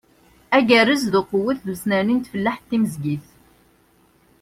Agerrez 0.57 1.03
n 1.07 1.17
uqewwet 1.19 1.59
d 1.63 1.67
usnerni 1.73 2.15
n 2.15 2.19
tfellaḥt 2.21 2.63
timezgit. 2.69 3.25